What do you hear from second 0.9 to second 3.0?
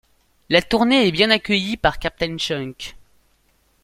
est bien accueilli par Captain Chunk!